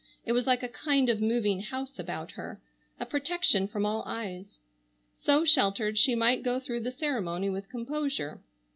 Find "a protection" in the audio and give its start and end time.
2.99-3.67